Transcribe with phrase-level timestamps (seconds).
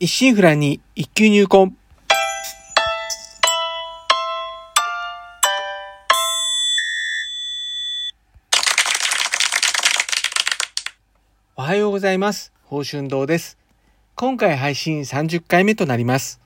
[0.00, 1.72] 一心不乱に一級入魂。
[11.54, 12.52] おはようございます。
[12.64, 13.56] 宝春堂です。
[14.16, 16.40] 今回配信30回目となります。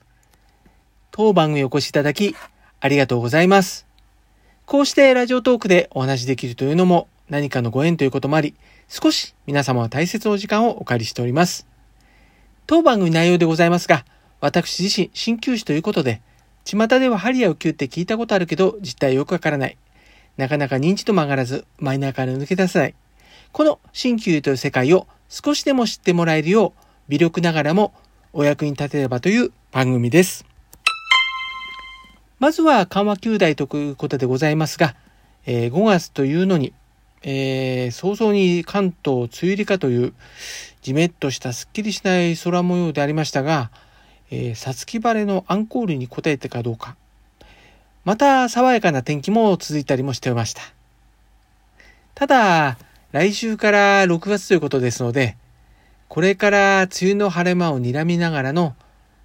[1.09, 2.35] 当番組お越しいただき、
[2.79, 3.87] ありがとうございます。
[4.67, 8.53] こうしてラジオトークでお話しできるというのも何かのご縁ということもあり、
[8.87, 11.68] 少し皆様は大切なお時間をお借りしております。
[12.69, 14.05] 当番組内容でございますが、
[14.41, 16.21] 私自身、鍼灸師ということで、
[16.65, 19.77] 巷では針や浮灸って聞いたことあるけど、実態よくわからない。
[20.37, 22.93] なかなか認知度も上がらず、マイナーから抜け出せない。
[23.53, 27.91] この鍼灸という世界を少しでも知ってもらえるよう、微力ながらも
[28.33, 30.45] お役に立てればという番組です。
[32.37, 34.93] まずは緩和球大ということでございますが、
[35.47, 36.73] えー5月というのに、
[37.23, 40.13] えー早々に関東梅雨入りかという、
[40.81, 43.71] じめっとしたすっきりしない空模様でありましたが、
[44.31, 46.95] えー、さつき晴れのアンコールに応えてかどうか。
[48.05, 50.61] また爽やかな天気も続いたりもしていました。
[52.15, 52.77] ただ、
[53.11, 55.35] 来週から6月ということですので、
[56.07, 58.75] これから梅雨の晴れ間を睨みながらの、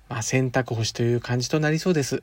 [0.08, 2.22] まあ、洗濯干しという感じとなりそうです。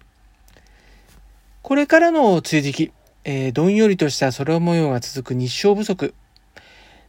[1.62, 2.92] これからの梅雨時期、
[3.24, 6.14] えーどんよりとした空模様が続く日照不足、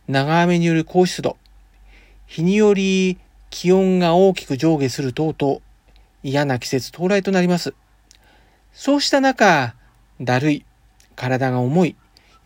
[0.09, 1.37] 長雨による高湿度、
[2.33, 3.19] 日により
[3.51, 5.61] 気温が大きく上下する等々、
[6.23, 7.75] 嫌な季節到来となります。
[8.73, 9.75] そうした中、
[10.19, 10.65] だるい、
[11.15, 11.97] 体が重い、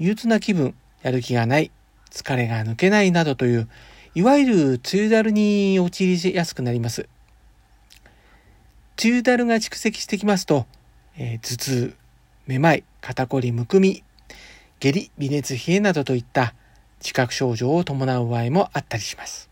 [0.01, 1.71] 憂鬱な気分、やる気がない、
[2.11, 3.69] 疲れが抜けないなどという、
[4.17, 7.09] いわゆる梅雨だるに陥りやすくなります。
[9.01, 10.67] 梅雨だるが蓄積してきますと、
[11.17, 11.97] えー頭痛、
[12.49, 14.03] めまい、肩こり、むくみ、
[14.81, 16.55] 下痢、微熱、冷えなどといった
[16.99, 19.49] 自覚症状を伴う場合もあったりします。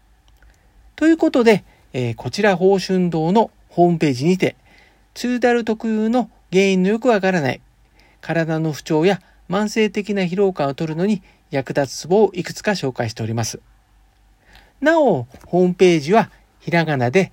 [0.97, 4.57] ということで、えーこちら宝春堂のホームページにて、
[5.15, 7.61] 梅雨だる特有の原因のよくわからない
[8.21, 9.21] 体の不調や
[9.51, 13.61] 慢性的な疲労感を取るのに役立つツボをいくつか紹介しております。
[14.81, 16.31] なお、ホームページは
[16.61, 17.33] ひらがなで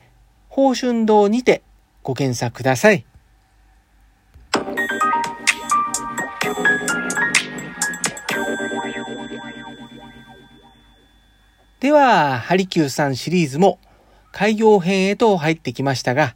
[0.50, 1.62] 宝春堂にて
[2.04, 3.06] ご検索ください。
[11.82, 13.80] では、ハリキューさんシリーズも
[14.32, 16.36] 開業編へと入ってきましたが、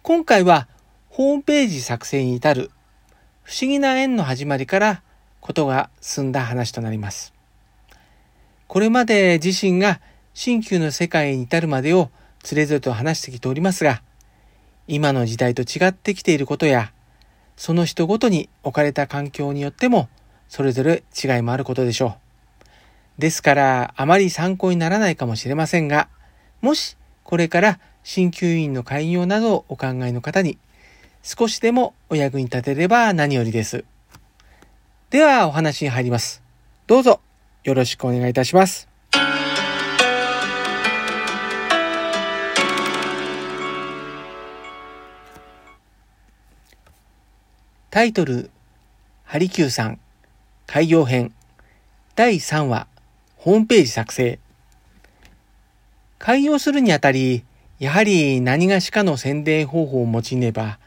[0.00, 0.68] 今回は
[1.10, 2.70] ホームページ作成に至る
[3.42, 5.02] 不思議な縁の始まりから
[5.42, 7.34] ことが進んだ話となります。
[8.68, 10.00] これまで自身が
[10.32, 12.08] 新旧の世界に至るまでを
[12.42, 14.00] つれぞれと話してきておりますが、
[14.88, 16.90] 今の時代と違ってきていることや、
[17.54, 20.08] その人ごとに置かれた環境によっても
[20.48, 22.29] それぞれ違いもあることでしょう。
[23.20, 26.08] ですから、あまり参考にならないかもしれませんが、
[26.62, 30.58] もしこれから鍼灸院の開業などをお考えの方に
[31.22, 33.84] 少しでもお役に立てれば何よりです。
[35.10, 36.42] ではお話に入ります。
[36.86, 37.20] どうぞ
[37.62, 38.88] よろしくお願いいたします。
[47.90, 48.50] タイトル、
[49.24, 50.00] ハリキューさん、
[50.66, 51.34] 開業編、
[52.14, 52.86] 第3話、
[53.42, 54.38] ホームページ作成。
[56.18, 57.42] 開業するにあたり、
[57.78, 60.78] やはり何がしかの宣伝方法を用いねば、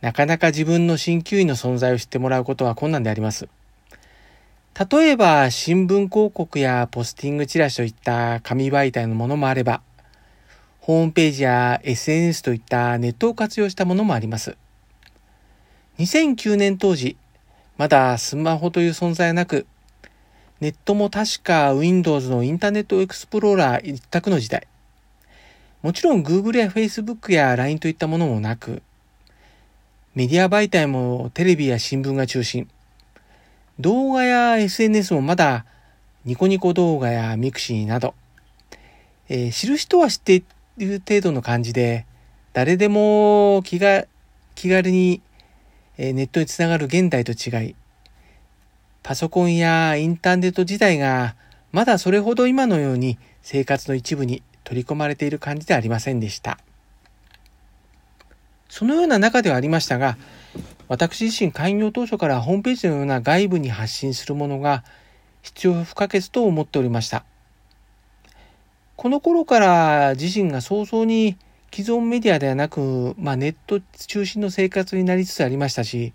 [0.00, 3.48] なかなか自分の鍼灸院の存在を知ってもらうことは困難であります。
[4.90, 9.80] 例えば、新聞広告やポスティングチラシといった紙媒体のものもあれば、
[10.80, 14.56] ホームページや SNS といったネットを活用したものもあります。
[15.98, 17.16] 2009年当時、
[17.78, 19.68] まだスマホという存在はなく、
[20.60, 24.66] ネットも確か Windows のインターネットエクスプローラー一択の時代。
[25.82, 28.82] もちろん Google や Facebook や LINE といったものもなく、
[30.14, 32.68] メディア媒体もテレビや新聞が中心。
[33.80, 35.66] 動画や SNS もまだ
[36.24, 38.14] ニコニコ動画や mixi など、
[39.28, 40.44] えー知る人は知ってい
[40.78, 42.06] る程度の感じで、
[42.52, 44.04] 誰でも気が
[44.54, 45.20] 気軽に
[45.98, 47.74] ネットにつながる現代と違い、
[49.04, 51.36] パソコンやインターネット自体が
[51.72, 56.58] まだそれほど今のように生活の一部に取り込まれている感じではありませんでした。
[58.70, 60.16] そのような中ではありましたが、
[60.88, 64.84] 私自身開業当初からホームページのような外部に発信するものが
[65.42, 67.26] 必要不可欠と思っておりました。
[68.96, 71.36] この頃から自身が早々に
[71.74, 76.14] 既存メディアではなく、まあ、ネット中心の生活になりつつありましたし、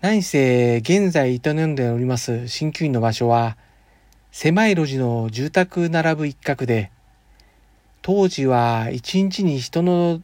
[0.00, 3.58] 何せ現在営んでおります鍼灸院の場所は、
[4.32, 6.90] 狭い路地の住宅並ぶ一角で、
[8.00, 10.22] 当時は一日に人の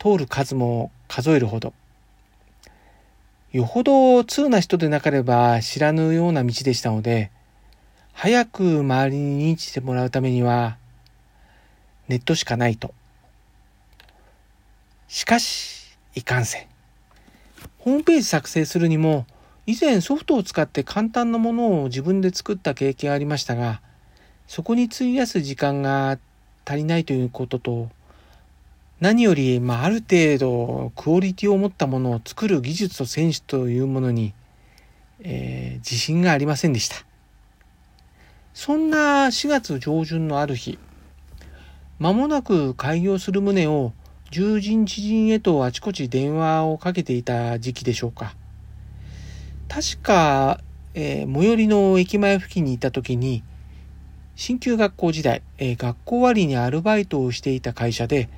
[0.00, 1.72] 通る数も数えるほど。
[3.52, 7.30] よほど通な人でなければ知らぬような道でしたので、
[8.12, 10.78] 早く周りに認知してもらうためには、
[12.08, 12.92] ネットしかないと。
[15.06, 16.73] しかし、いかんせん。
[17.84, 19.26] ホームページ作成するにも、
[19.66, 23.82] 以前ソフトを使って簡単なものを自分で作った経験がありましたが、
[24.46, 26.18] そこに費やす時間が
[26.64, 27.90] 足りないということと、
[29.00, 34.32] 何より、まあ、ある程度クオリティを持ったものを作る技術と選手というものに、
[35.20, 36.96] えー、自信がありませんでした。
[38.54, 40.78] そんな4月上旬のある日、
[41.98, 43.92] 間もなく開業する旨を
[44.36, 48.34] 友人知人へとあちこち電話をかけていた時期でしょうか。
[49.68, 50.60] 確か、
[50.94, 53.44] えー、最寄りの駅前付近にいた時に、
[54.34, 58.28] 新旧学校時代、えー、学校終わりにアルバイトをしていた会社で、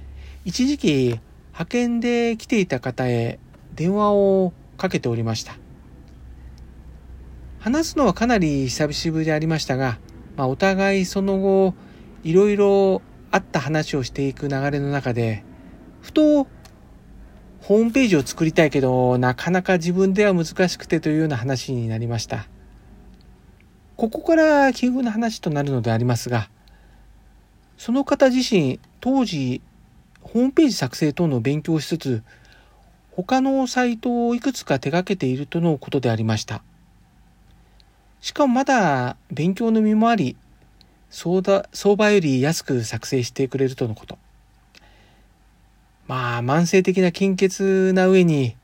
[0.44, 1.19] 一時期
[1.52, 3.38] 派遣で来ていた方へ
[3.75, 5.56] 電話をかけておりました。
[7.58, 9.98] 話すのはかなり久しぶりでありましたが、
[10.37, 11.72] まあ、お互いその後、
[12.22, 13.00] いろいろ
[13.31, 15.43] あった話をしていく流れの中で、
[16.00, 16.46] ふと、
[17.62, 22.46] ホームページを作りたいけど、なかなか自分では難しくてというような話になりました。
[23.96, 26.48] ここから奇遇な話となるのでありますが、
[27.76, 29.62] その方自身、当時、
[30.20, 32.22] ホームページ作成等の勉強しつつ、
[33.10, 36.62] 他のサイトをいくつか手掛けているとのことでありました。
[38.20, 40.37] しかもまだ勉強の身もあり、
[41.10, 44.19] 相場より安く作成してくれるとのこと。
[46.08, 47.61] まあ、慢性的な金欠
[47.93, 48.56] な上に、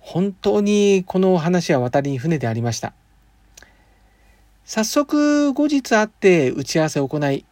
[0.00, 2.92] 本当にこの話は渡りに船でありました。
[4.64, 7.44] 早速後日会って打ち合わせを行い、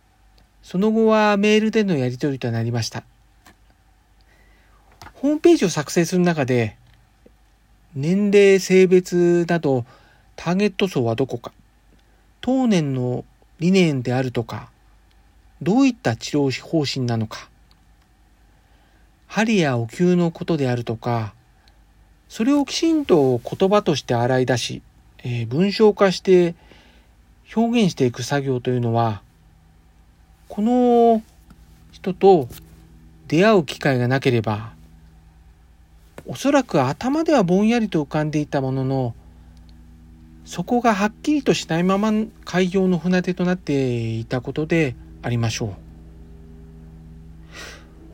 [0.62, 3.04] その後はメールでのやり取りとなりました。
[5.14, 6.76] ホームページを作成する中で、
[7.94, 9.84] 年齢、性別など
[10.34, 11.52] ターゲット層はどこか、
[12.40, 13.24] 当年の
[13.60, 14.70] 理念であるとか、
[15.60, 17.48] どういった治療方針なのか、
[19.32, 21.32] 針やお灸のことであるとか、
[22.28, 24.82] それをきちんと言葉として洗い出し、
[25.24, 26.54] えー、文章化して
[27.56, 29.22] 表現していく作業というのは、
[30.48, 31.22] この
[31.92, 32.46] 人と
[33.26, 34.74] 出会う機会がなければ、
[36.26, 39.14] おそらく頭ではぼんやりと浮かんでいたものの、
[40.44, 42.12] そこがはっきりとしないまま
[42.44, 45.91] 開業の船出となっていたことでありましょう。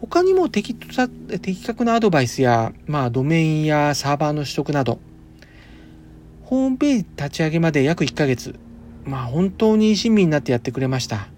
[0.01, 5.01] 他にも的的確なアドバイスや、まあ、ドメインやサーバーの取得など、
[6.45, 8.55] ホームページ立ち上げまで約1ヶ月、
[9.05, 11.29] まあ本当に親身になってやってくれました。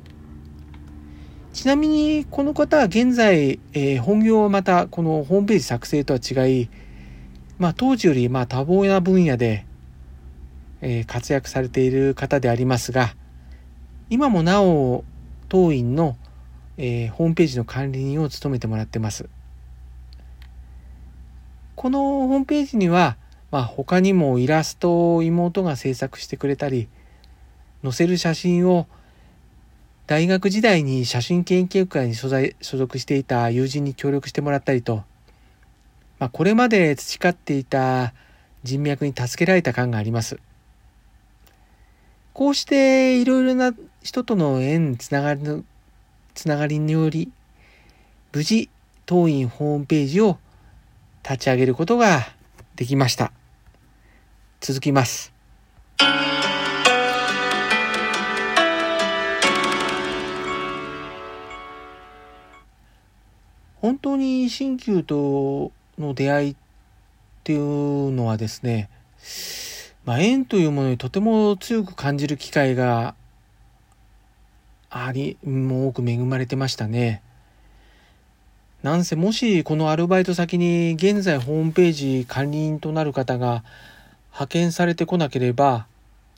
[1.52, 6.68] ちなみにこの方は現在、えー、本業はまたこのホームページ作成とは違い、
[7.58, 9.66] まあ当時よりまあ多忙な分野で、
[10.80, 13.14] えー、活躍されている方でありますが、
[14.10, 15.04] 今もなお
[15.48, 16.16] 当院の、
[16.82, 19.28] えー、ホームページの管理人を務めてもらってます。
[21.76, 23.18] このホームページには、
[23.50, 26.88] まあ、他にもイラストを妹が制作してくれたり、
[27.82, 28.86] 載せる写真を
[30.06, 32.30] 大学時代に写真研究会に所
[32.60, 35.04] 属していた友人に協力してもらったりと、
[36.18, 38.14] まあ、これまで培っていた
[38.62, 40.38] 人脈に助けられた感があります。
[42.32, 45.62] こうしていろいろな人との縁つながりの、
[46.40, 47.30] つながりにより、
[48.32, 48.70] 無事、
[49.04, 50.38] 当院ホームページを
[51.22, 52.28] 立ち上げることが
[52.76, 53.30] できました。
[54.58, 55.34] 続きます。
[63.82, 66.56] 本当に新旧との出会いっ
[67.44, 68.88] ていうのはですね、
[70.06, 73.14] まあ、縁というものにとても強く感じる機会が
[74.90, 77.22] あり、もう多く恵まれてましたね。
[78.82, 83.62] なんせもしこのアルバイト先に現在ホームページ管理人となる方が
[84.28, 85.86] 派遣されてこなければ、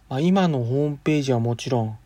[0.08, 1.98] まあ、今のホームページはもちろん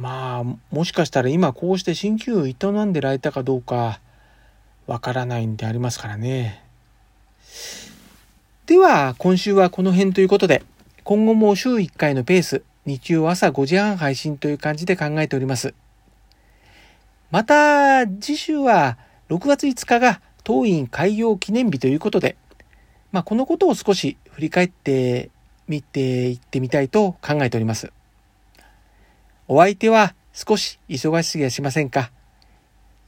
[0.00, 4.00] まあ、もしかしたら今こうして鍼灸を営んでられたかどうか
[4.86, 6.64] わからないんでありますからね。
[8.64, 10.62] では、今週はこの辺ということで、
[11.04, 15.74] 今後も週1回のペース、日曜朝5時半配信という感じで考えております。
[17.30, 22.36] また、次週は6月5日が当院開業記念日ということで、
[23.12, 25.30] まあ、このことを少し振り返って
[25.68, 27.92] みていってみたいと考えております。
[29.46, 32.10] お相手は少し忙しすぎやしませんか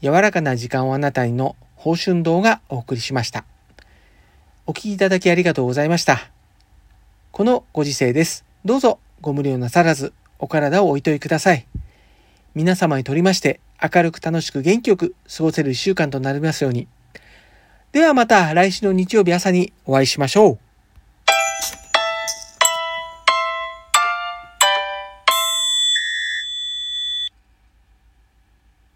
[0.01, 3.45] 柔らかな時間をあなたにの報春堂がお送りしました。
[4.67, 6.31] お聴きいただきありがとうございました。
[7.33, 8.45] このご時世です。
[8.65, 11.67] どうぞご無理をなさらずお体をおいといください。
[12.55, 16.89] 皆様にとりまして明るく楽しく元気よく過ごせる一週間となりますように。
[17.93, 20.59] ではまた来週の日曜日朝にお会いしましょう。